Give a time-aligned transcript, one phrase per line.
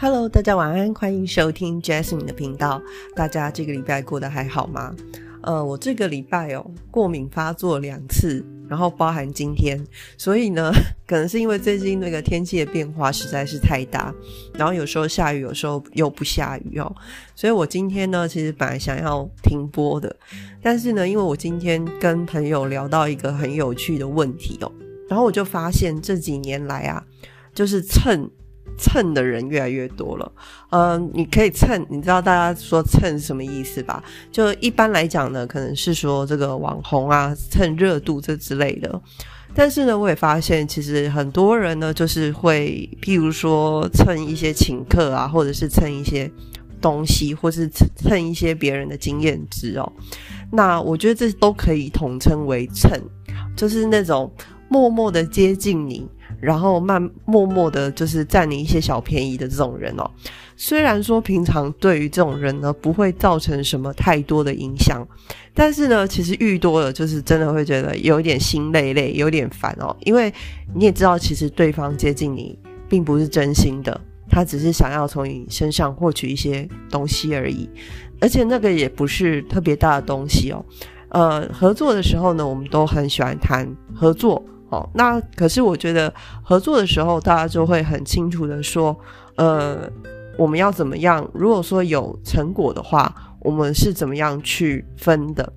[0.00, 2.80] Hello，大家晚安，欢迎收听 Jasmine 的频道。
[3.16, 4.94] 大家这个礼拜过得还好吗？
[5.42, 9.84] 呃，我这个礼拜哦，过敏发作两次，然后包含今天，
[10.16, 10.70] 所以呢，
[11.04, 14.14] 可能是因为最近那个天气的变化实在是太大，
[14.54, 16.94] 然后有时候下雨，有时候又不下雨哦，
[17.34, 20.14] 所以我今天呢，其实本来想要停播的，
[20.62, 24.70] 但是呢，因为我今天跟朋友聊到一个很有趣的问题哦，
[25.08, 27.04] 然后我就发现这几年来啊，
[27.52, 28.30] 就是蹭。
[28.76, 30.32] 蹭的人越来越多了，
[30.70, 34.02] 嗯，你可以蹭，你知道大家说蹭什么意思吧？
[34.30, 39.00] 就一般来讲呢，可能是说这个网红啊蹭热度这之类的。
[39.54, 46.30] 但是呢，我也发现其实很多人呢，就是会譬如说蹭一些请客啊，或者是蹭一些
[46.80, 49.92] 东西，或是蹭一些别人的经验值哦。
[50.52, 52.92] 那我觉得这都可以统称为蹭，
[53.56, 54.32] 就是那种
[54.68, 56.08] 默默的接近你。
[56.40, 60.10] 然后慢默默的，就是占你一些小便宜的这种人哦。
[60.56, 65.06] 虽然说平常对于这种人呢，不会造成什么太多的影响，
[65.54, 69.96] 但是呢，其实遇多了，就是真的会觉得有点心累累，有点烦哦。
[70.00, 70.32] 因为
[70.74, 77.68] 你也知道，其实对方接近你并不是真心的，他只是想要从你身上获取一些东西而已，
[78.20, 80.64] 而且那个也不是特别大的东西哦。
[81.10, 84.44] 呃，合作的时候呢，我们都很喜欢谈合作。
[84.70, 88.94] 哦，那可是我觉得合作的时候，大家就会很清楚的说，
[89.36, 89.90] 呃，
[90.36, 91.28] 我们要怎么样？
[91.32, 95.52] 如果说有成果的话，我们是怎么样去分的？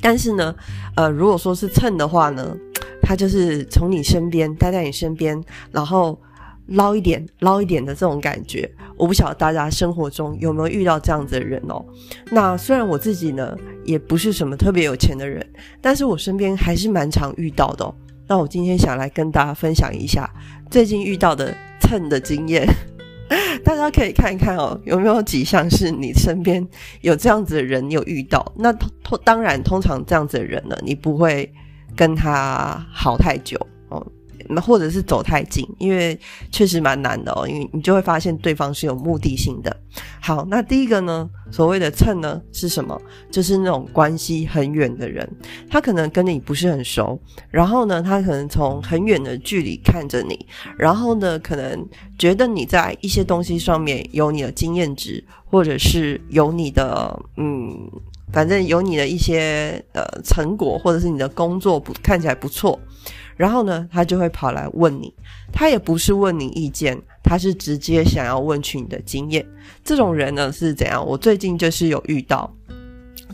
[0.00, 0.54] 但是呢，
[0.94, 2.54] 呃，如果说是蹭的话呢，
[3.00, 5.42] 他就是从你身边待在你身边，
[5.72, 6.20] 然后
[6.66, 8.70] 捞一点捞一点的这种感觉。
[8.98, 11.82] 我不晓得大家生活中有没有遇到这样子的人哦。
[12.30, 15.44] 那虽然我自己呢也不是什么特别有钱的人，
[15.80, 17.94] 但是我身边还是蛮常遇到的。
[18.28, 20.28] 那我今天想来跟大家分享一下
[20.70, 22.66] 最近遇到的蹭的经验，
[23.64, 26.66] 大家可以看一看哦，有没有几项是你身边
[27.00, 28.52] 有这样子的人有遇到？
[28.56, 31.50] 那通当然，通常这样子的人呢，你不会
[31.96, 33.58] 跟他好太久。
[34.48, 36.18] 那或者是走太近，因为
[36.50, 39.74] 确实蛮难的哦，因为你就会发现对方是有目的性的。
[40.20, 43.00] 好，那第一个呢，所谓的蹭呢是什么？
[43.30, 45.28] 就是那种关系很远的人，
[45.70, 47.18] 他可能跟你不是很熟，
[47.50, 51.86] 然后呢，他可能从很远的距离看着你，然后呢，可能
[52.18, 57.90] 觉得你在一些东西上面有你的经验值，或者是有你的嗯，
[58.32, 62.78] 反正有你的一些呃成果，或者是你的工作不看起来不错。
[63.38, 65.14] 然后呢，他就会跑来问你，
[65.50, 69.46] 他也不是问你意见，他是直接想要问取你的经验。
[69.82, 71.02] 这种人呢是怎样？
[71.06, 72.52] 我最近就是有遇到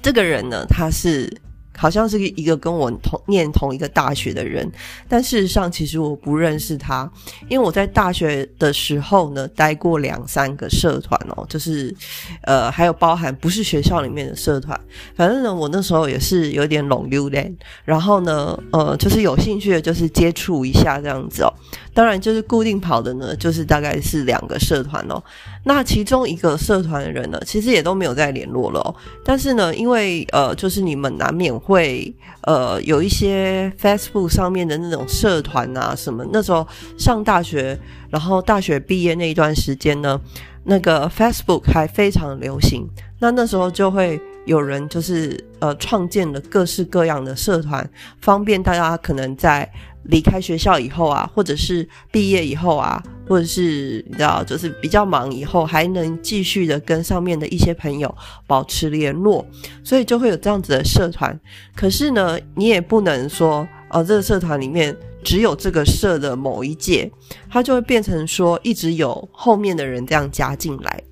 [0.01, 1.29] 这个人呢，他是。
[1.77, 4.71] 好像是一个跟我同念同一个大学的人，
[5.09, 7.11] 但事实上其实我不认识他，
[7.49, 11.95] 因为我在大学的时候呢待过两三个社团哦，就是
[12.43, 14.79] 呃还有包含不是学校里面的社团，
[15.17, 17.45] 反正呢我那时候也是有点拢溜的，
[17.85, 21.53] 然后呢呃就是有兴趣的就是接触一下这样子哦，
[21.95, 25.23] 当然就是固定跑的呢就是大概是两个社团哦，
[25.65, 28.95] 那其中一个社团的人呢其实也都没有再联络了，哦，
[29.25, 31.55] 但是呢因为呃就是你们难免。
[31.65, 32.13] 会
[32.43, 36.67] 呃有一些 Facebook 上面的那种社团啊什么，那时候
[36.99, 37.79] 上大学，
[38.11, 40.21] 然后大学毕业那一段时间呢，
[40.65, 42.87] 那个 Facebook 还非常流行。
[43.21, 47.89] 那那时候就会有人就是呃创建了各式各样的社团，
[48.21, 49.71] 方便大家可能在。
[50.05, 58.15] 离开学校以后啊，或者是毕业以后啊，或者是你知道，就是比较忙以后，还能继续的跟上面的一些朋友
[58.47, 59.45] 保持联络，
[59.83, 61.39] 所以就会有这样子的社团。
[61.75, 67.11] 可是呢，你也不能说，哦，这个社团里面只有这个社的某一届，
[67.51, 71.03] 它就会变成说一直有后面的人这样加进来。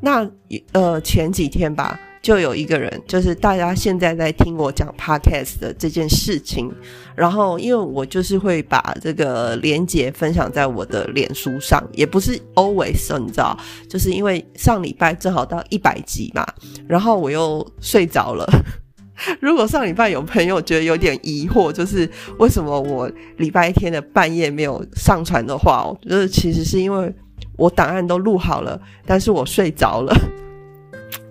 [0.00, 0.28] 那
[0.72, 1.98] 呃，前几天吧。
[2.28, 6.70] 就有一个人，就是大家现在在听我讲 podcast 的这件事情，
[7.16, 13.58] 然后因为我就是会把这个连接分享在我的脸书上，也不是 always 你知道，
[13.88, 16.46] 就是因为上礼拜正好到一百集嘛，
[16.86, 18.46] 然后我又睡着了。
[19.40, 22.06] 如果上礼拜有朋友觉得有点疑惑，就是
[22.38, 27.10] 为什么我礼拜天的半夜没有上传的话，我觉得其实是因为
[27.56, 30.14] 我档案都录好了，但是我睡着了。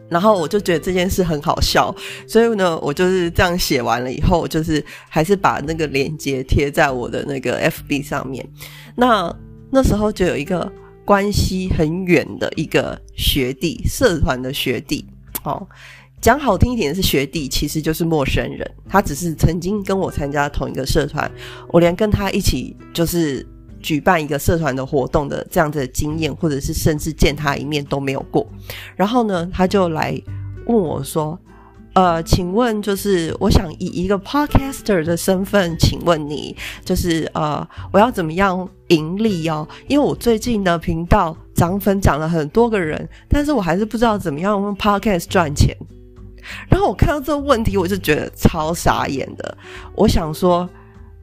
[0.10, 1.94] 然后我就觉得这件事很好笑，
[2.28, 8.48] 所以呢，我就是这样写完了以后，就是还是把那个链接贴在我的那个 FB 上面。
[8.96, 9.36] 那
[9.70, 10.72] 那时候就有一个
[11.04, 15.06] 关系很远的一个学弟，社团的学弟，
[15.44, 15.68] 哦，
[16.22, 18.70] 讲好听一点是学弟，其实就是陌生人。
[18.90, 21.30] 他只是曾经跟我参加同一个社团，
[21.68, 23.46] 我连跟他一起就是
[23.88, 28.46] 举办一个社团的活动的这样的经验，或者是甚至见他一面都没有过。
[28.98, 30.22] 然后呢，他就来
[30.66, 31.40] 问我说
[31.96, 36.54] ：“呃，请问就是我想以一个 podcaster 的身份，请问你
[36.84, 39.66] 就是呃，我要怎么样盈利哦？
[39.88, 45.74] 因为我最近的频道涨粉涨了很多个人，但是我还是不知道怎么样用 podcast 赚钱。
[46.70, 49.58] 然后我看到这个问题，我就觉得超傻眼的。
[49.96, 50.70] 我想说，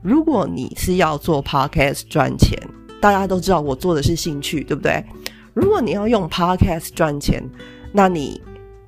[0.04, 2.58] 如果你是要做 podcast 赚钱，
[3.00, 5.02] 大家都知道我做的是兴趣，对不对？
[5.54, 7.42] 如果你要用 podcast 赚钱，
[7.90, 8.38] 那你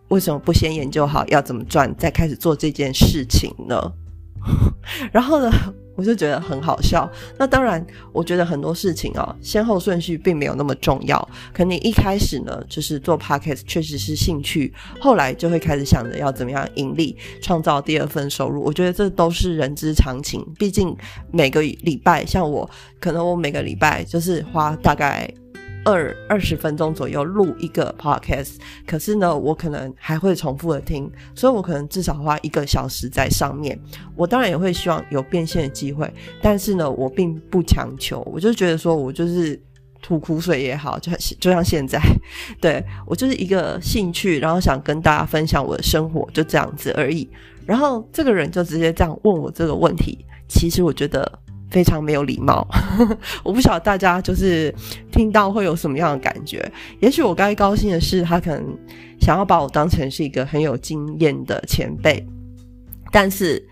[0.09, 3.81] 为什么不先研究好要怎么赚，再开始做这件事情呢？
[5.11, 5.51] 然后呢？
[5.97, 7.11] 我就觉得很好笑。
[7.39, 11.29] 那当然，我觉得很多事情啊，先后顺序并没有那么重要。
[11.53, 18.63] 可你一开始呢，就是做 podcast 确实是兴趣，后来就会开始想着要怎么样盈利，创造第二份收入。
[18.63, 20.47] 我觉得这都是人之常情。
[20.59, 20.95] 毕竟
[21.33, 22.69] 每个礼拜，像我，
[23.01, 25.29] 可能我每个礼拜就是花大概。
[25.87, 28.55] 二二十分钟左右录一个 podcast，
[28.85, 33.79] 可是呢，我可能还会重复的听，所以我可能至少花一个小时在上面。
[34.17, 36.13] 我当然也会希望有变现的机会，
[36.43, 38.21] 但是呢，我并不强求。
[38.33, 39.59] 我就觉得说，我就是
[40.03, 42.01] 吐苦水也好，就就像现在，
[42.61, 47.31] 对我就是一个兴趣，然后想跟大家分享我的生活，就这样子而已。
[47.65, 51.39] 然后这个人就直接这样问我这个问题，其实我觉得。
[51.77, 52.67] 非常没有礼貌，
[53.45, 54.75] 我不晓得大家就是
[55.13, 56.73] 听到会有什么样的感觉。
[57.01, 58.65] 也许我该高兴的是，他可能
[59.21, 62.27] 想要把我当成是一个很有经验的前辈，
[63.13, 63.63] 但是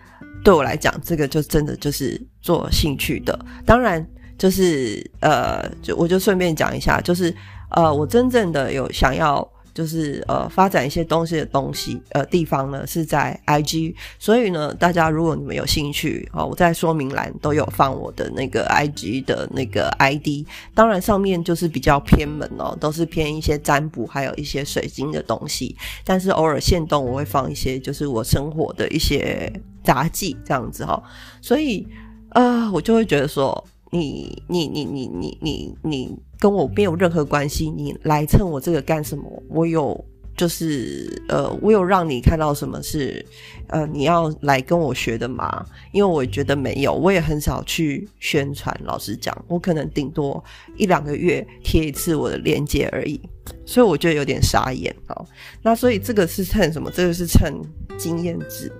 [0.45, 3.39] 对我来讲，这个就真的就是做兴趣的。
[3.65, 4.07] 当然，
[4.37, 7.35] 就是呃，就我就顺便讲一下，就是
[7.71, 9.51] 呃，我真正的有想要。
[9.75, 31.03] 就是呃，发展一些东西的东西呃地方呢是在 IG，所以呢，大家如果你们有兴趣哦，我在说明栏都有放我的那个 IG 的那个 ID，当然上面就是比较偏门哦，都是偏一些占卜还有一些水晶的东西，但是偶尔现动我会放一些就是我生活的一些杂技这样子哈，
[31.43, 31.85] 所以
[32.31, 33.65] 呃，我就会觉得说。
[33.95, 39.25] 你你你你你你你跟我没有任何关系，你来蹭我这个干什么？
[39.49, 40.05] 我有
[40.37, 43.25] 就是呃，我有让你看到什么是
[43.69, 45.65] 呃你要来跟我学的吗？
[45.93, 48.77] 因为我觉得没有，我也很少去宣传。
[48.83, 50.43] 老实讲，我可能顶多
[50.77, 53.21] 一两个月贴一次我的链接而已，
[53.65, 55.25] 所以我觉得有点傻眼哦。
[55.63, 56.91] 那所以这个是蹭什么？
[56.91, 57.63] 这个是蹭
[57.97, 58.73] 经验值。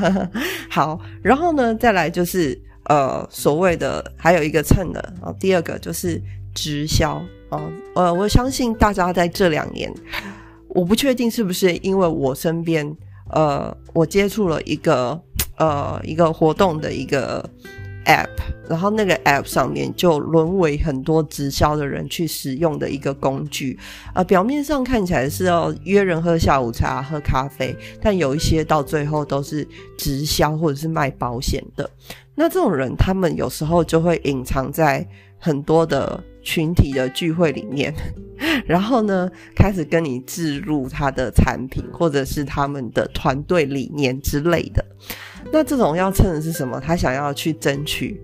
[0.70, 2.58] 好，然后呢，再来就是。
[2.88, 6.22] 呃，所谓的还有一个蹭的啊，第二个就是
[6.54, 7.62] 直销啊。
[7.94, 9.92] 呃，我相信大家在这两年，
[10.68, 12.96] 我不确定是不是因为我身边
[13.30, 15.20] 呃，我接触了一个
[15.58, 17.44] 呃一个活动的一个
[18.04, 18.28] app，
[18.68, 23.76] 然后那个 app 上面就沦为很多直销的人去使用的一个工具。
[24.14, 29.66] 呃，表面上看起来是要约人喝下午茶、喝咖啡，但有一些到最后都是
[29.98, 31.90] 直销或者是卖保险的。
[32.36, 35.04] 那这种人，他们有时候就会隐藏在
[35.38, 37.92] 很多的群体的聚会里面，
[38.66, 44.84] 然后呢，开始跟你置入他的产品，或者是他们的团队理念之类的。
[45.50, 46.78] 那这种要蹭的是什么？
[46.78, 48.20] 他想要去争取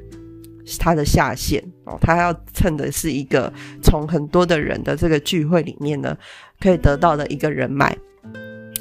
[0.79, 6.17] 他的下线哦，他要蹭的是一个从很多的人的这个聚会里面呢，
[6.61, 7.97] 可以得到的一个人脉。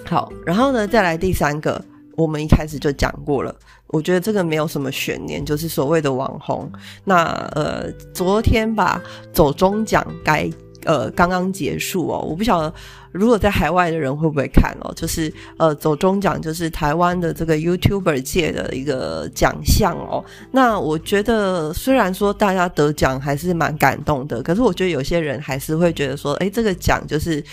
[0.06, 1.84] 好，然后呢，再来第三个，
[2.22, 3.56] 我们一开始就讲过了。
[3.88, 6.72] 我觉得这个没有什么悬念，就是所谓的网红。
[7.04, 7.24] 那
[7.56, 9.02] 呃，昨天吧，
[9.34, 10.50] 走中奖该
[10.86, 12.20] 呃刚刚结束哦。
[12.20, 12.74] 我不晓得
[13.12, 14.94] 如果在海外的人会不会看哦。
[14.96, 20.24] 就是呃，走中奖就是台湾的这个 YouTuber 界的一个奖项哦。
[20.52, 27.44] 那我觉得虽然说大家得奖还是蛮感动的，可是我觉得有些人还是会觉得说，哎，这个奖就是。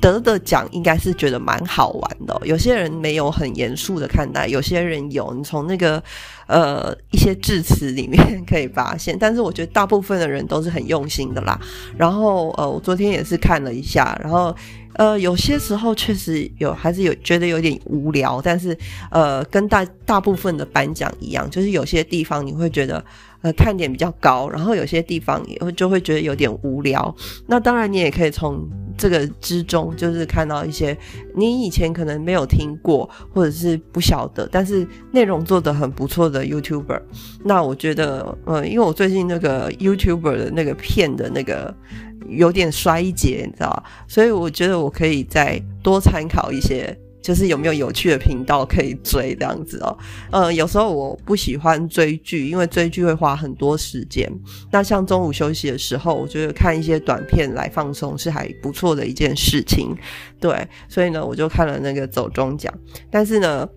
[0.00, 5.32] 得的奖应该是觉得蛮好玩的，有些人没有很严肃的看待，有些人有。
[5.34, 6.02] 你从那个
[6.46, 11.58] 呃一些致辞里面可以发现，但是我觉得大部分的人都是很用心的啦。
[11.96, 14.54] 然后呃，我昨天也是看了一下，然后
[14.94, 18.76] 呃有些时候确实有还是有觉得有点无聊，但是
[19.10, 23.02] 呃跟大大部分的颁奖一样，就是有些地方你会觉得。
[23.42, 27.14] 呃，看点比较高，然后有些地方也会就会觉得有点无聊。
[27.46, 28.68] 那当然，你也可以从
[28.98, 30.94] 这个之中，就是看到一些
[31.34, 37.00] 你以前可能没有听过，或者是不晓得，但是内容做的很不错的 YouTuber。
[37.42, 41.74] 那我觉得，呃，因为我最近那个 YouTuber 的那个片的那个
[42.28, 46.94] 有点衰竭，你知道所以我觉得我可以再多参考一些。
[47.22, 49.98] 就是有没有有趣的频道可以追这样子哦。
[50.30, 54.30] 呃，有时候我不喜欢追剧，因为追剧会花很多时间。
[54.70, 59.94] 那像中午休息的时候，我觉得看一些短片来放松是还不错的一件事情。
[60.40, 62.72] 对，所以呢，我就看了那个走中奖。
[63.10, 63.68] 但是呢，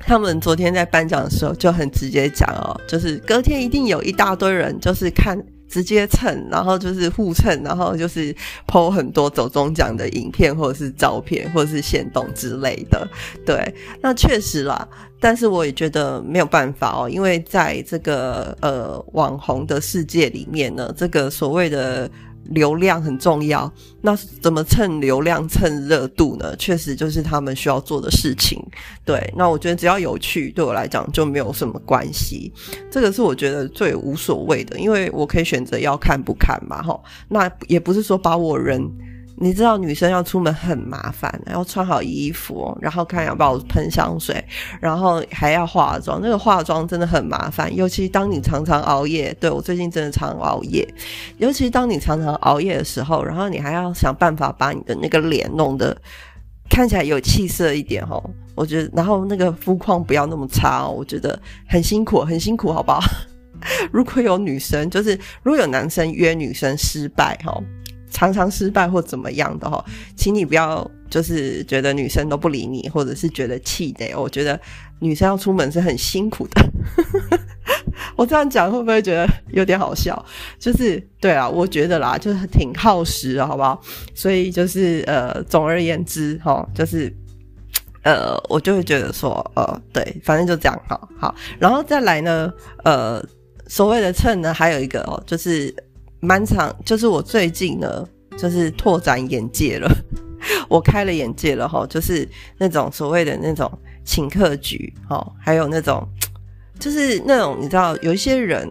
[0.00, 5.38] 他们昨天在颁奖的时候就很直接讲哦，就是隔天一定有一大堆人就是看。
[5.68, 8.34] 直接蹭，然后就是互蹭，然后就是
[8.66, 13.06] 抛很多走中奖的影片，或者是照片，或者是现动之类的。
[13.44, 14.88] 对，那确实啦，
[15.20, 22.10] 但是我也觉得没有办法哦，因为在这个呃网红的世界里面呢，这个所谓的。
[22.50, 26.54] 流量很重要，那怎么蹭流量、蹭热度呢？
[26.56, 28.62] 确实就是他们需要做的事情。
[29.04, 32.52] 对，那我觉得只要有趣，对我来讲就没有什么关系。
[32.90, 36.82] 这个是我觉得最无所谓的，因为我可以选择要看不看嘛。
[36.82, 38.90] 哈，那也不是说把我人。
[39.38, 44.42] 你知道女生要出门很麻烦，要穿好衣服，然后看要不要喷香水，
[44.80, 46.18] 然后还要化妆。
[46.22, 49.34] 那个化妆真的很麻烦，尤其当你常常熬夜。
[49.38, 50.88] 对我最近真的常熬夜，
[51.36, 55.94] 尤其当你常常熬夜的时候，然后你还要想办法把你的那个脸弄得
[56.70, 58.22] 看起来有气色一点哦。
[58.54, 61.38] 我觉得，然后那个肤况不要那么差哦，我觉得
[61.68, 63.02] 很辛苦，很辛苦，好不好？
[63.92, 65.10] 如果有女生，就是
[65.42, 67.62] 如果有男生约女生失败哈。
[68.10, 69.84] 常常失败或怎么样的哈，
[70.16, 74.14] 请你不要就是觉得女生都不理你，或者是觉得气馁。
[74.14, 74.58] 我觉得
[75.00, 76.62] 女生要出门是很辛苦的。
[78.16, 80.24] 我这样讲会不会觉得有点好笑？
[80.58, 83.80] 就是对啊，我觉得啦，就是挺耗时，好不好？
[84.14, 87.14] 所以就是呃，总而言之哈，就是
[88.02, 90.98] 呃，我就会觉得说呃，对，反正就这样哈。
[91.18, 92.52] 好，然后再来呢，
[92.84, 93.22] 呃，
[93.66, 95.74] 所谓的秤呢，还有一个哦，就是。
[96.20, 98.06] 蛮长，就是我最近呢，
[98.38, 99.90] 就是拓展眼界了，
[100.68, 103.70] 我开了眼界了哈，就是那种所谓的那种
[104.04, 106.06] 请客局哈，还有那种，
[106.78, 108.70] 就是那种你知道，有一些人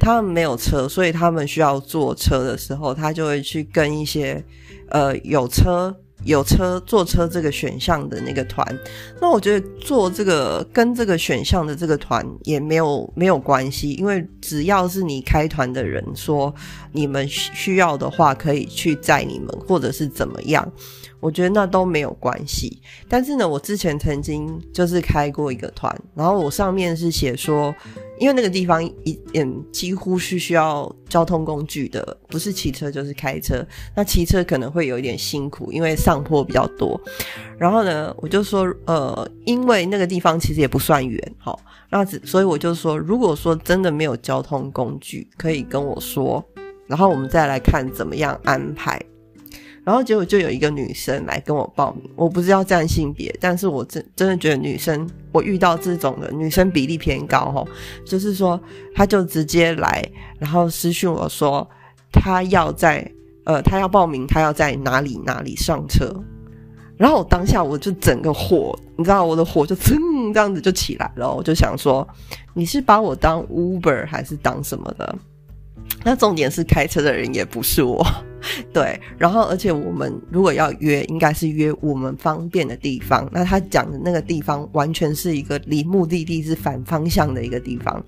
[0.00, 4.42] 他们没有车，所以他们需要坐车的时候，他就会去跟一些
[4.90, 5.94] 呃有车。
[6.24, 8.66] 有车坐车这个选项的那个团，
[9.20, 16.52] 那我觉得坐这个跟这个选项的这个团也没有没有关系，因为只要是你开团的人说
[16.98, 20.68] 你们需要的话，可以去载你们，或者是怎么样。
[21.20, 27.74] 我觉得那都没有关系，但是呢，我之前曾经就是开过一个团，然后我上面是写说，
[28.20, 37.00] 因为那个地方一嗯几乎是需要交通工具的，不是骑车就是开车，那骑车可能会有一点辛苦，因为上坡比较多。
[37.58, 41.58] 然后呢，我就说，呃，因为那个地方其实也不算远，好，
[41.90, 46.44] 那所以我就说，如果说真的没有交通工具，可以跟我说，
[46.88, 49.00] 然后我们再来看怎么样安排。
[49.84, 57.64] 然后结果就有一个女生来跟我报名，我不是要占性别，但是我真真的觉得女生，我遇到这种的女生比例偏高哈，
[58.04, 58.60] 就是说
[58.94, 60.06] 她就直接来，
[60.38, 61.66] 然后私讯我说
[62.12, 63.10] 她要在
[63.44, 66.14] 呃她要报名，她要在哪里哪里上车，
[66.98, 69.96] 然后我当下我就整个火，你知道我的火就噌
[70.34, 72.06] 这样子就起来了，我就想说
[72.52, 75.16] 你是把我当 Uber 还是当什么的？
[76.04, 78.06] 那重点是开车的人也不是我，
[78.72, 78.98] 对。
[79.18, 83.28] 然后，而且我们如果要约，应该是约我们方便的地方。
[83.32, 88.02] 那他讲的那个地方，完全是一个离目的地是反方向的一个地方。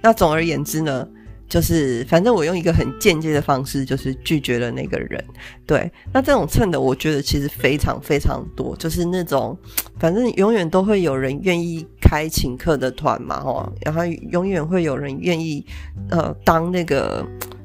[0.00, 1.06] 那总而言之呢？
[1.48, 5.24] 就是，反正我用一个很间接的方式，就是拒绝了那个人。
[5.64, 9.56] 对，那这种蹭的，我觉得其实非常非常多，就是那种，
[9.98, 15.64] 反正永远都会有人愿意开请客的团嘛，哦，然后永远会有人愿意，
[16.10, 17.24] 呃，当那个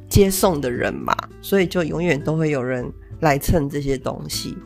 [0.09, 2.91] 接送的人嘛，所以就永远都会有人。
[3.21, 4.57] 来蹭这些东西，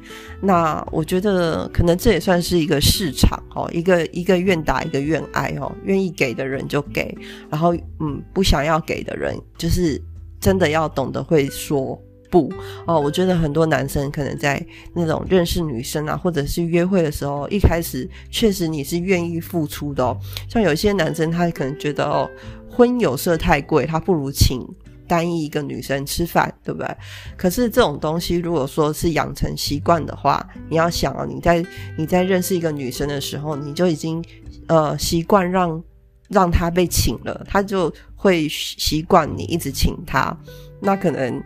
[0.41, 7.15] 那我觉得可能这也算是一个市场哦，一个一个愿打一个愿挨哦，愿意给的人就给，
[7.49, 10.01] 然后嗯不想要给的人，就是
[10.39, 12.49] 真的要懂得会说不
[12.87, 12.97] 哦。
[12.99, 20.17] 我觉得很多男生可能在那种认识女生啊，或者是约会的时候，一开始确实你是愿意付出的哦。
[20.49, 22.29] 像有些男生他可能觉得哦，
[22.69, 24.65] 婚有色太贵，他不如请。
[25.07, 26.97] 单一一个女生吃饭，对不对？
[27.37, 31.65] 可是这种东西，如果说是养成习惯的话，你要想啊，你在
[31.97, 34.23] 你在认识一个女生的时候，你就已经
[34.67, 35.83] 呃习惯让
[36.29, 40.35] 让她被请了，她就会习惯你一直请她。
[40.81, 41.41] 那可能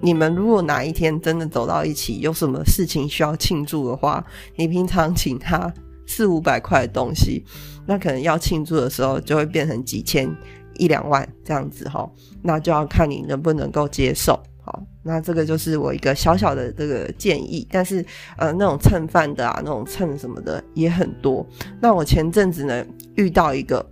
[0.00, 4.24] 你们如果哪一天真的走到一起，有什么事情需要庆祝的话，
[4.56, 5.72] 你平常请她
[6.06, 7.42] 四五百块的东西，
[7.86, 10.30] 那可能要庆祝的时候就会变成几千。
[10.78, 12.10] 一两万这样子哈，
[12.42, 17.66] 那就要看你能不能够接受好，那这个就是我一个小小的这个建议。
[17.70, 18.04] 但是
[18.36, 21.46] 呃，那种蹭饭的啊，那种蹭什么的也很多。
[21.80, 22.84] 那我前阵子呢
[23.16, 23.84] 遇到一个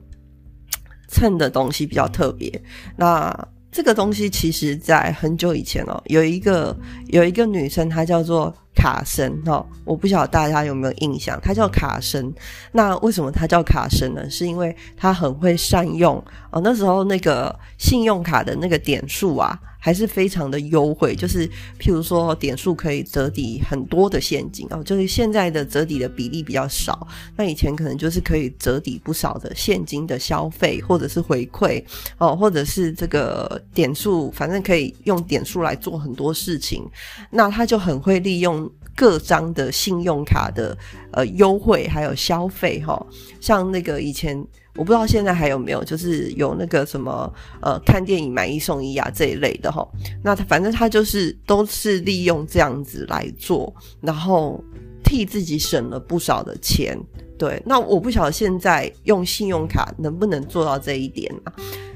[1.09, 2.63] 蹭的东西比较特别，
[2.97, 3.49] 那。
[3.75, 12.33] 这个东西其实，在很久以前哦，有一个有一个女生，她叫做卡神哦，我不晓得大家有没有印象，他叫卡神。
[12.73, 14.29] 那为什么他叫卡神呢？
[14.31, 19.59] 是因为他很会善用哦，那时候那个信用卡的那个点数啊。
[19.85, 21.45] 还是非常的优惠，就是
[21.77, 27.05] 譬如说点数可以折抵很多的现金哦，就是现在的折抵的比例比较少，
[27.37, 31.85] 那以前可能就是可以折抵不少的现金的消费或者是回馈
[32.19, 36.89] 哦，或者是这个点数，反正可以用点数来做很多事情，
[37.29, 38.62] 那他就很会利用
[38.97, 40.77] 各张的信用卡的
[41.13, 43.05] 呃优惠还有消费哈，
[43.41, 44.45] 像那个以前。
[44.75, 47.31] 我不知道现在还有没有，就是有那个什么
[47.61, 49.87] 呃，看电影买一送一啊这一类的哈。
[50.25, 53.71] 那他反正他就是都是利用这样子来做，
[54.01, 54.65] 然后
[55.05, 56.99] 替自己省了不少的钱。
[57.39, 61.53] 对，那我不晓得现在用信用卡能不能做到这一点啊？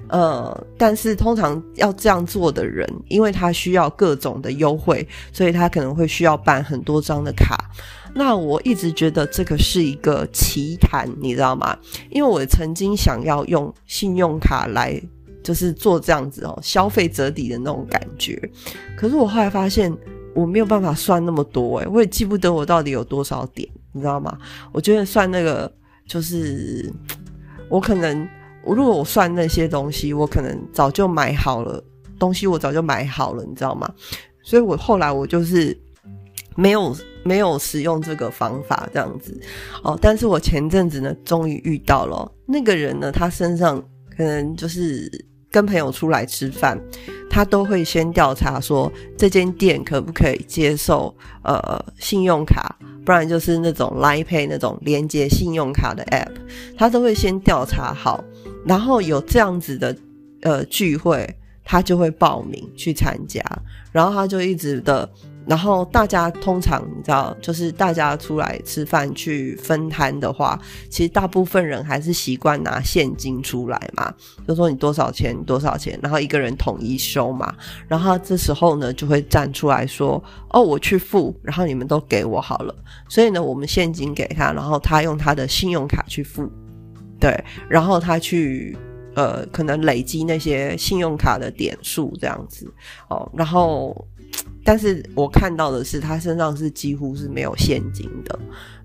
[0.09, 7.57] 呃，但是通常要这样做的人，因为他需要各种的优惠，所以他可能会需要办很多张的卡。
[8.15, 11.77] 那我一直觉得这个是一个奇谈，你知道吗？
[12.11, 14.99] 因为我曾经想要用信用卡来，
[15.43, 18.41] 就是做这样子哦，消费折抵的那种感觉。
[18.97, 19.95] 可是我后来发现
[20.35, 24.39] 我没有办法算那么多，诶我也记不得我到底有多少点，你知道吗？
[24.73, 25.71] 我觉得算那个
[26.07, 26.91] 就是
[27.69, 28.27] 我可能，
[28.75, 31.83] 如果我算那些东西，我可能早就买好了
[32.19, 33.89] 东西，我早就买好了，你知道吗？
[34.43, 35.79] 所以我后来我就是
[36.57, 36.97] 没有。
[37.27, 39.37] 没有使用这个方法这样子
[39.83, 43.83] 哦，但是我前阵子呢，终于遇到了那个人呢，他身上
[44.17, 45.11] 可能就是
[45.57, 46.79] 跟朋友出来吃饭，
[47.31, 56.35] 他都会先调查说这间店可不可以接受呃信用卡，不然就是那种 Line Pay 那种连接信用卡的 App，
[56.77, 58.23] 他都会先调查好，
[58.67, 59.97] 然后有这样子的
[60.43, 61.27] 呃聚会，
[61.65, 63.43] 他就会报名去参加，
[63.93, 65.09] 然后他就一直的。
[65.47, 74.13] 然后大家通常你知道，就是大家出来吃饭去分摊的话，其实大部分人还是习惯拿现金出来嘛，
[74.47, 77.55] 就说你多少钱多少钱，然后一个人统一收嘛。
[77.87, 82.75] 然后这时候呢，就会站出来说：“哦，我去付，然后你们都给我好了。”
[83.09, 86.51] 所以呢，我们现金给他，然后他用他的信用卡去付，
[87.21, 87.33] 对，
[87.69, 88.77] 然后他去
[89.15, 92.69] 呃，可能累积那些信用卡的点数这样子
[93.09, 93.97] 哦，然后。
[94.67, 98.37] 但是我看到的是，他身上是几乎是没有现金的。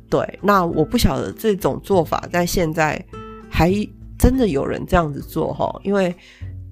[0.08, 3.04] 对，那我不晓得这种做法在现在
[3.50, 3.74] 还
[4.20, 5.74] 真的有人这样子做哈？
[5.84, 6.16] 因为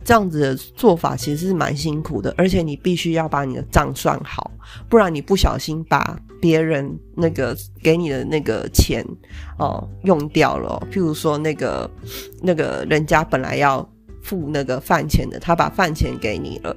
[0.03, 4.51] 这样子的做法其实是蛮辛苦的，而且你必须要把你的账算好，
[4.87, 9.05] 不然你不小心把别人那个给你的那个钱
[9.57, 10.87] 哦用掉了。
[10.91, 11.89] 譬如说那个
[12.43, 13.87] 那个人家本来要
[14.21, 16.75] 付那个饭钱的，他把饭钱给你了。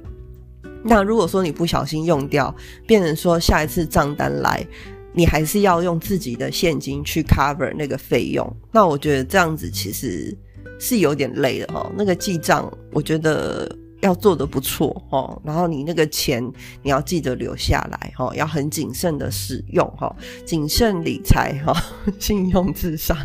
[0.85, 2.53] 那如果说你不小心用掉，
[2.85, 4.65] 变成说下一次账单来，
[5.13, 8.45] 你还是要用自己的现金去 cover 那个费用。
[8.71, 10.37] 那我觉得这样子其实
[10.79, 11.89] 是有点累的哈。
[11.95, 15.41] 那个记账，我觉得要做的不错哈。
[15.43, 16.43] 然后你那个钱
[16.81, 20.13] 你要记得留下来哈，要很谨慎的使用哈，
[20.45, 21.73] 谨慎理财哈，
[22.19, 23.17] 信用至上。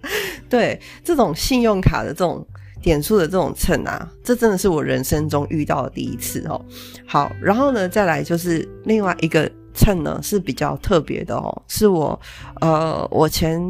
[0.50, 2.46] 对这种信用卡的这种。
[2.86, 6.64] 点数的这种秤啊，这真的是我人生中遇到的第一次哦。
[7.04, 12.16] 好，然后呢，再来就是另外一个秤呢是比较特别的哦，是我
[12.60, 13.60] 呃，我前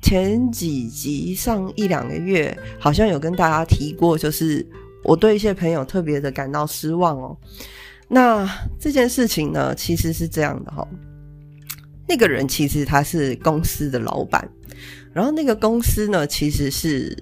[0.00, 4.66] 前几集上一两个月好像有跟大家提过，就是
[5.04, 7.36] 我对一些朋友特别的感到失望哦。
[8.08, 8.48] 那
[8.80, 10.88] 这件事情呢，其实是这样的哈，
[12.08, 14.48] 那个人其实他是公司的老板，
[15.12, 17.14] 然后那个公司呢，其实是。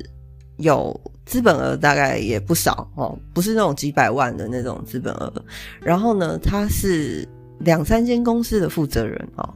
[0.60, 5.32] 有资本额大概也不少哦，不是那种几百万的那种资本额。
[5.80, 7.26] 然后呢，他是
[7.60, 9.54] 两三间公司的负责人哦。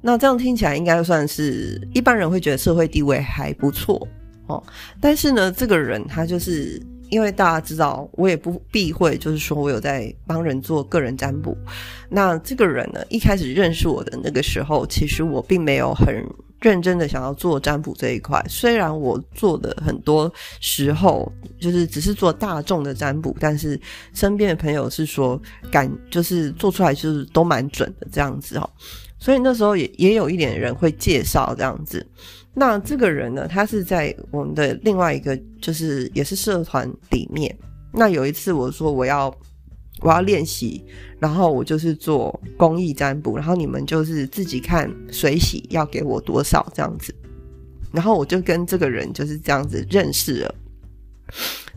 [0.00, 4.06] 那这样听起来应该算是一般人会觉得社会地位还不错
[4.46, 4.62] 哦。
[5.00, 11.56] 但是呢，这个人他就是因为大家知道，我也不避讳，就是说我有在帮人做个人占卜。
[12.08, 16.24] 那这个人呢，一开始认识我的那个时候，其实我并没有很。
[16.62, 23.78] 认真的想要做占卜这一块，虽然我做的很多时候就是只是做大众的占卜，但是
[24.14, 28.70] 身边的朋友是说感就是做出来就是都蛮准的这样子哦。
[29.18, 32.04] 所以那时候也也有一点人会介绍这样子。
[32.54, 37.56] 那这个人呢，他是在我们的另外一个就是也是社团里面。
[37.92, 39.34] 那有一次我说我要
[40.02, 40.84] 我要练习，
[41.18, 47.14] 然后我就是做公益占卜，然后你们就是自己看水洗要给我多少这样子，
[47.92, 50.54] 然后我就跟这个人就是这样子认识了。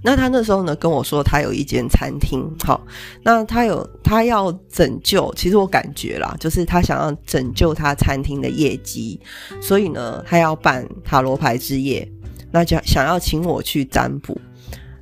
[0.02, 2.86] 那他那时候呢跟我说，他有一间餐厅，好，
[3.24, 9.20] 那他有他要拯救，其实我感觉啦，就是他想要拯救他餐厅的业绩，
[9.62, 12.08] 所以呢，他要办塔罗牌之夜，
[12.52, 14.40] 那就想要请我去占卜。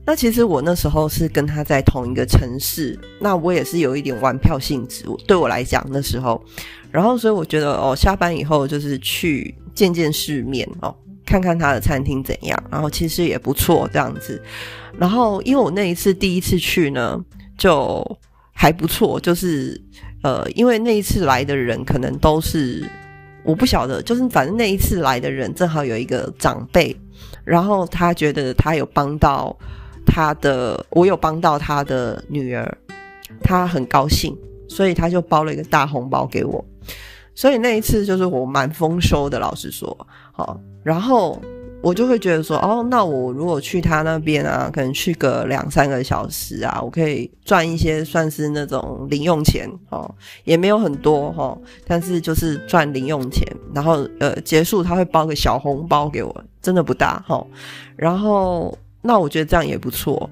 [0.06, 6.44] 那其实我那时候是跟他在同一个城市，那我也是有一点玩票性质，对我来讲那时候，
[6.92, 10.94] 然后所以我觉得哦，下班以后就是去见见世面哦。
[11.26, 14.40] 看看他的餐厅怎样，然后其实也不错这样子。
[15.00, 17.18] 然后因为我那一次第一次去呢，
[17.58, 18.06] 就
[18.54, 19.82] 还不错，就是
[20.22, 22.86] 呃，因为那一次来的人可能都是
[23.46, 26.94] 我不晓得，就是反正那一次来的人正好有一个长辈，
[27.46, 29.58] 然后他觉得他有帮到
[30.06, 32.78] 他的，我有帮到他的女儿，
[33.42, 34.38] 他很高兴，
[34.68, 36.64] 所以他就包了一个大红包给我。
[37.36, 39.96] 所以那一次就是我蛮丰收的，老实说，
[40.32, 40.60] 好。
[40.84, 41.42] 然后
[41.82, 50.14] 我就会觉得说，哦，那我如果去他那边啊，可能去个两三个小时啊，我可以赚一些算是那种零用钱哦，
[50.44, 53.48] 也没有很多哈，但是就是赚零用钱。
[53.74, 57.44] 然后呃，结束他会包个小红包给我，真的不大哈。
[57.96, 60.28] 然后那我觉得这样也不错，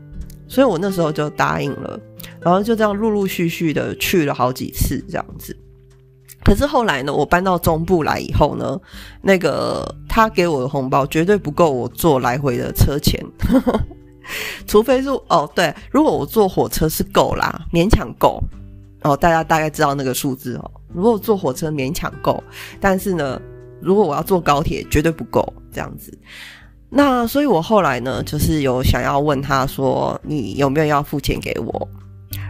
[0.47, 1.99] 所以我那时候就答应了。
[2.39, 5.55] 然后就这样陆陆续续的去了好几次这样子。
[6.43, 8.79] 可是后来呢，我搬到中部来以后呢，
[9.21, 13.23] 那个他给我的红包绝对不够我坐来回的车钱，
[14.65, 18.43] 除非是哦对，如果我坐火车是够啦，勉强够
[19.03, 20.71] 哦，大家大概知道那个数字哦。
[20.93, 22.43] 如果坐火车勉强够，
[22.79, 23.39] 但是呢，
[23.79, 26.11] 如果我要坐高铁绝对不够这样子。
[26.93, 31.89] 那所以我后来呢，就是有想要问他说，你有没有要付钱给我？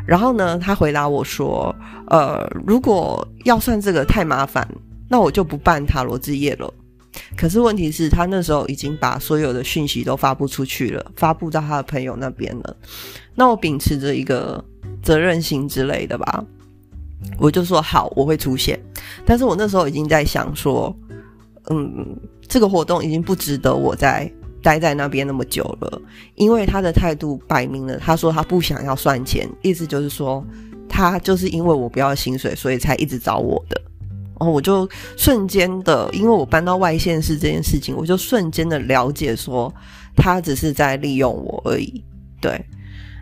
[0.04, 1.74] 然后呢，他回答我说
[2.10, 4.68] ：“呃，如果要算这个太麻烦，
[5.08, 6.74] 那我就不办塔罗之夜了。
[7.38, 12.76] 可是问题是，他那时候已经把所有的讯息都发布出去了，发布到他的朋友那边了。
[13.36, 14.64] 那我秉持着一个
[15.04, 16.44] 责任心之类的吧，
[17.38, 18.80] 我就说好，我会出现。
[19.24, 20.94] 但是我那时候已经在想说，
[21.70, 22.18] 嗯，
[22.52, 24.32] 这个活动已经不值得我在。”
[24.64, 26.02] 待在那边那么久了，
[26.36, 30.46] 因为他的态度摆明了，他说他不想要算钱，意思就是说
[30.88, 33.82] 他就是因为我不要薪水，所以才一直找我的。
[34.40, 34.88] 然后我就
[35.18, 39.74] 瞬间的，因为我搬到外县市这件事情，我就瞬间的了解说
[40.16, 42.04] 他只是在利用我而已。
[42.40, 42.64] 对，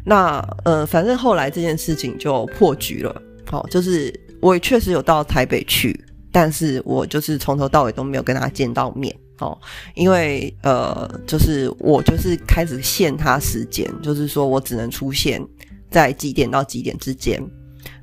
[0.04, 3.22] 那呃，反正后来这件事情就破局了。
[3.50, 5.98] 好，就是我也确实有到台北去，
[6.32, 9.16] 但是我就是从头到尾都没有跟他见到面。
[9.40, 9.58] 哦，
[9.96, 15.42] 因为呃，就是我就是开始限他时间，就是说我只能出现
[15.90, 17.42] 在几点到几点之间，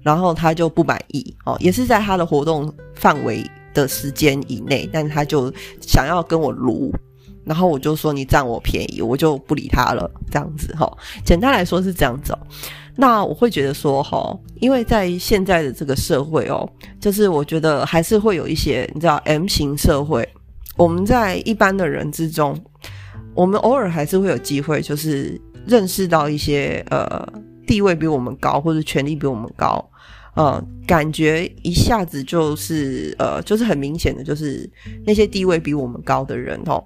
[0.00, 6.90] 然后他就不满意哦，也是在他的活动范围的时间以内，但他就想要跟我撸，
[7.44, 10.90] 然后我就说你占我便宜，我就不理他了，这样子哈。
[11.22, 12.34] 简单来说是这样子。
[12.96, 20.26] 那我会觉得说哈，因为在现在的这个社会哦，就是我觉得还是会有一些你知道 M 型社会。
[20.76, 22.58] 我们在一般的人之中，
[23.34, 27.26] 我们偶尔还是会有机会，就是认识到一些呃
[27.66, 29.82] 地位比我们高或者权力比我们高，
[30.34, 34.68] 呃，感觉一下子就是呃，就是很明显的，就是
[35.06, 36.84] 那些地位比我们高的人哦，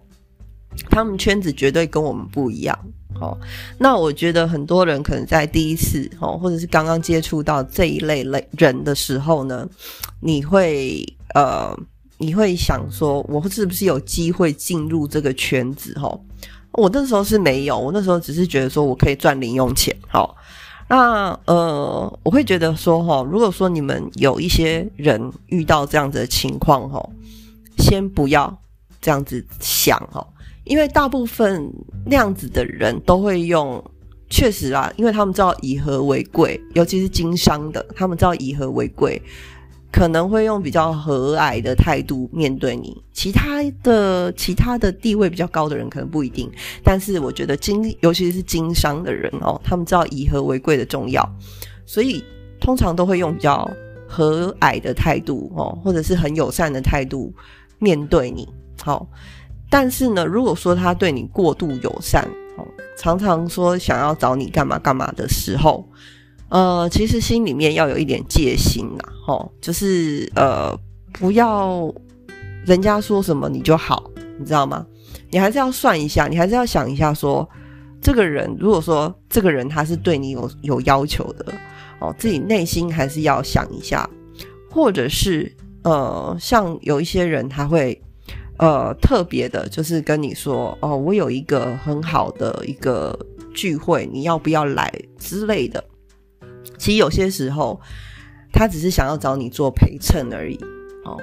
[0.89, 2.79] 他们圈子绝对跟我们不一样
[3.21, 3.39] 哦。
[3.79, 9.69] 那我觉得很多人可能在第一次哦，或者是刚刚接触到这一类类人的时候呢，
[10.21, 11.77] 你会呃。
[12.23, 15.99] 你会想说，我是不是有机会进入这个圈子？
[15.99, 16.21] 哈，
[16.73, 19.97] 我那时候是没有，我那时候只是觉得说我可以赚零用钱。
[20.07, 20.37] 好，
[20.87, 27.03] 那呃，我会觉得说，哈，如果说你们有一些人遇到这样子的情况，哈，
[27.79, 28.55] 先不要
[29.01, 30.23] 这样子想，哈，
[30.71, 31.69] 因为大部分
[32.07, 33.83] 那样子的人都会用，
[34.29, 39.21] 确实啊，因为他们知道以和为贵，尤其是经商的，他们知道以和为贵。
[39.93, 46.49] 可能会用比较和蔼的态度面对你，其他的其他的地位比较高的人可能不一定，
[46.85, 51.29] 但是我觉得经尤其是经商的人哦，他们知道以和为贵的重要，
[51.85, 52.23] 所以
[52.61, 53.69] 通常都会用比较
[54.07, 57.35] 和蔼的态度哦，或者是很友善的态度
[57.81, 58.49] 面对你。
[58.83, 59.07] 好，
[59.71, 62.29] 但是呢，如果说他对你过度友善，
[62.59, 62.67] 哦，
[62.99, 65.89] 常常说想要找你干嘛干嘛的时候。
[66.49, 70.77] 呃，其实心里面要有一点戒心呐，吼，就是呃，
[71.13, 71.89] 不要
[72.67, 74.85] 人家说什么你就好，你知道吗？
[75.31, 77.49] 你还是要算一下，你还是要想一下，说
[78.03, 81.55] 这个人如果说这个人他是对你有有要求的，
[82.01, 84.11] 哦，自己内心还是要想一下，
[84.69, 85.55] 或者是
[85.85, 88.03] 呃，像有一些人他会
[88.61, 93.19] 呃特别的，就是跟你说哦，我有一个很好的一个
[93.53, 95.83] 聚会，你要不要来之类的。
[96.79, 97.81] 其实有些时候，
[98.53, 100.59] 他只是想要找你做陪衬而已。
[101.05, 101.17] 哦，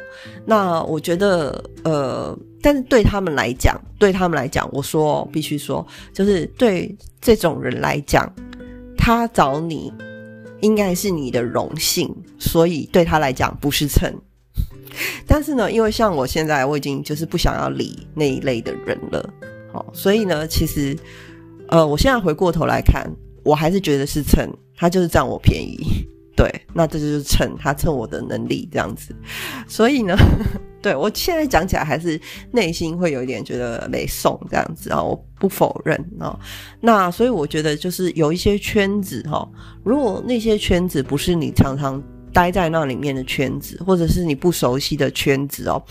[0.45, 8.27] 那我觉得呃，但是对他们来讲，对他们来讲，我说必须说，就是对这种人来讲，
[8.97, 9.93] 他找你。
[10.61, 14.11] 应该是你的荣幸，所以对他来讲不是蹭。
[15.25, 19.29] 但是呢，因为像我现在，我已经就是不想要理那一类的人了，
[19.71, 20.97] 好，所以呢，其实，
[21.67, 23.09] 呃，我现在回过头来看，
[23.43, 25.79] 我还是觉得是蹭，他就是占我便宜。
[26.35, 29.11] 对，那这就是蹭他蹭我的能力这样子，
[29.67, 30.15] 所以呢，
[30.83, 36.39] 对我现在讲起来还是内心会有一点觉得没送这样子啊，我不否认啊。
[36.79, 39.49] 那所以我觉得就是有一些圈子哈，
[39.83, 41.99] 如果那些圈子不是你常常
[42.37, 45.81] 待在那里面的圈子，或者是你不熟悉的圈子哦。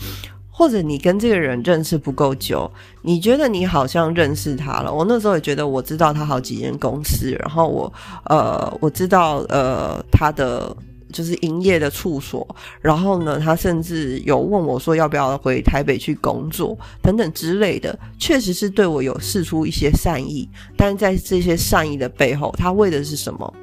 [0.49, 4.91] 或者你跟这个人认识不够久，你觉得你好像认识他了。
[4.91, 7.93] 我那时候也觉得我知道他好几间公司，然后我
[8.27, 10.73] 呃我知道呃他的
[11.11, 12.47] 就是营业的处所，
[12.79, 20.49] 然后呢他甚至有问我说要不要回台北去工作等等之类的，确实是对我有示出一些善意。
[20.77, 23.53] 但在这些善意的背后，他为的是什么？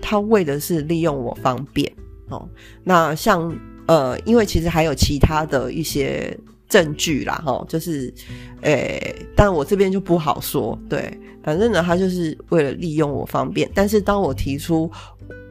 [0.00, 1.92] 他为的是利用我方便
[2.30, 2.48] 哦。
[2.84, 3.52] 那像。
[3.88, 6.38] 呃，因为其实还有其他的一些
[6.68, 8.12] 证据啦，哈，就是，
[8.60, 13.66] 诶，但我这边就不好说，对，反正呢，他就是为了利用我方便。
[13.74, 14.92] 但是当我提出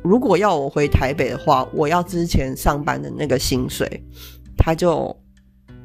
[0.03, 3.89] 如果要我回台北的话，我要之前上班的那个薪水，
[4.55, 5.11] 他就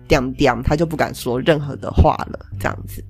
[0.06, 3.02] 点点，他就不敢说任何的话了，这样子。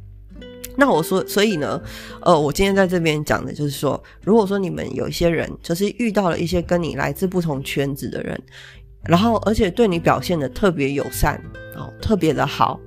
[0.76, 1.80] 那我说，所以呢，
[2.20, 8.40] 呃，我今天在这边讲的就是说，如果说你们有一些人，就是遇到了一些跟你来自不同圈子的人。
[9.04, 11.34] 然后，而且对你表现的特别友善
[11.76, 12.78] 哦，特别的好，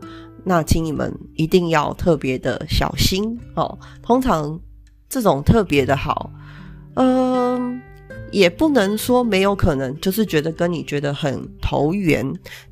[0.46, 3.78] 那请你们一定要特别的小心哦。
[4.02, 4.58] 通常
[5.10, 6.32] 这种特别的好，
[6.96, 7.82] 嗯，
[8.32, 12.26] 也不能说没有可能，就是觉得跟你觉得很投缘，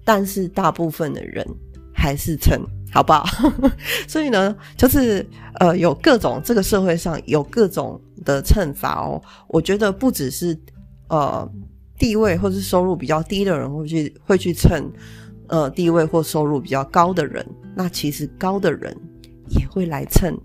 [0.05, 1.45] 但是大部分的人
[1.93, 2.61] 还是成，
[2.93, 3.25] 好不好？
[4.07, 5.27] 所以呢，就是
[5.59, 9.21] 呃，有各种这个社会上有各种的蹭法哦。
[9.47, 10.57] 我觉得不只是
[11.09, 11.49] 呃。
[11.95, 14.91] 地位或是收入比较低的人会去会去蹭，
[15.47, 17.45] 呃，地位或收入比较高的人。
[17.75, 18.93] 那其实高的人
[19.47, 20.35] 也会来蹭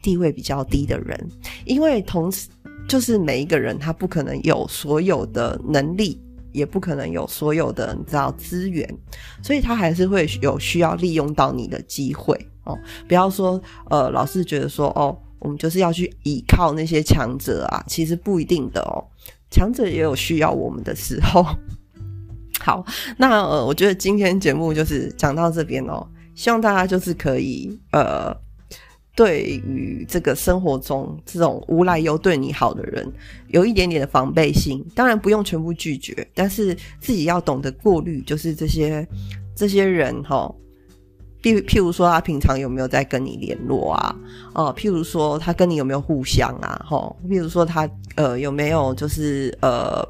[0.00, 1.28] 地位比较低的人，
[1.66, 2.48] 因为同时
[2.88, 6.18] 就是每一个人他不可能有所有的能力，
[6.58, 8.86] 也不可能有所有的你知道资源，
[9.42, 12.76] 所以他还是会有需要利用到你的机会哦。
[13.06, 19.06] 不要说呃，老是觉得说哦，我们就是要去依靠那些强者啊，其实不一定的哦。
[19.50, 21.46] 强者也有需要我们的时候。
[22.60, 22.84] 好，
[23.16, 26.06] 那呃，我觉得今天节目就是讲到这边哦。
[26.34, 28.36] 希望大家就是可以呃，
[29.18, 33.12] 对于这个生活中这种无来由对你好的人，
[33.48, 34.80] 有一点点的防备心。
[34.94, 39.04] 当然不用全部拒绝，但是自己要懂得过滤，就是这些
[39.56, 40.48] 这些人哈。
[41.42, 44.14] 譬譬如说，他平常有没有在跟你联络啊？
[44.54, 46.80] 哦，譬如说，他跟你有没有互相啊？
[46.88, 50.00] 哈，譬如说，他呃有没有就是呃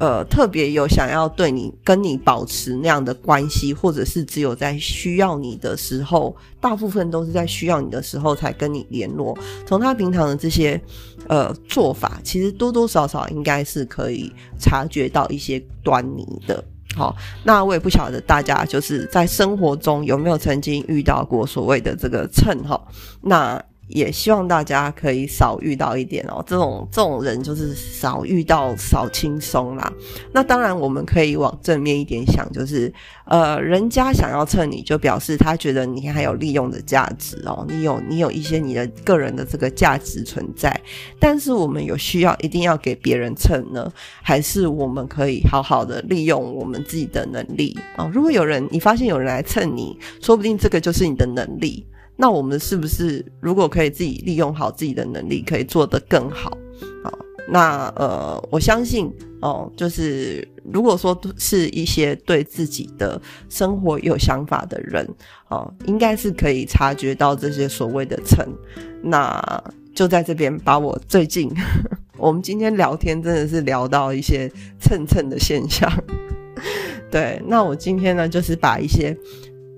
[0.00, 9.38] 呃特别有想要对你跟你保持那样的关系，或者是只有在需要你的时候，大部分都是在需要你的时候才跟你联络。
[9.66, 10.80] 从他平常的这些
[11.28, 16.64] 呃做法，其实多多少少应该是可以察觉到一些端倪的。
[16.96, 22.82] 好，那我也不晓得大家就是在生活中有没有曾经遇到过所谓的这个蹭哈，
[23.20, 23.62] 那。
[23.90, 29.92] 也希望大家可以少遇到一点哦，这种这种人就是少遇到少轻松啦。
[30.32, 32.92] 那当然我们可以往正面一点想，就是
[33.26, 40.80] 呃，人家想要蹭你就表示他觉得你还有利用的价值哦，你有你有一些你的个人的这个价值存在。
[41.18, 43.90] 但是我们有需要一定要给别人蹭呢，
[44.22, 48.10] 还是我们可以好好的利用我们自己的能力啊？
[48.12, 51.84] 如果有人你发现有人来蹭你，说不定这个就是你的能力。
[52.20, 56.50] 那我们是不是如果可以自己利用好自己的能力，可以做得更好？
[57.02, 65.08] 好，那呃，我相信哦，就是如果说是一些对自己的生活有想法的人，
[65.48, 68.46] 哦，应该是可以察觉到这些所谓的蹭。
[69.02, 69.42] 那
[69.94, 71.50] 就在这边把我最近
[72.18, 74.46] 我们今天聊天真的是聊到一些
[74.78, 75.90] 蹭蹭的现象。
[77.10, 79.16] 对，那我今天呢，就是把一些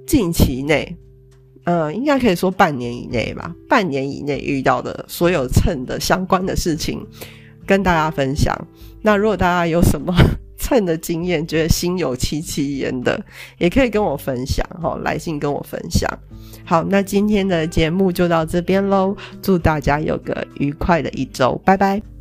[0.04, 0.96] 近期内。
[1.64, 3.54] 呃，应该可以说半年以内吧。
[3.68, 7.06] 半年以内遇到的所有蹭的相关的事情，
[7.66, 8.56] 跟大家分享。
[9.00, 10.14] 那如果大家有什么
[10.58, 13.20] 蹭的经验，觉得心有戚戚焉的，
[13.58, 16.08] 也可以跟我分享哈，来信跟我分享。
[16.64, 22.11] 好，那今天的节目就到这边喽，祝大家有个愉快的一周，拜拜。